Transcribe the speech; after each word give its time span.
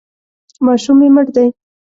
ماشوم 0.65 0.97
مې 0.99 1.09
مړ 1.15 1.27
دی. 1.35 1.47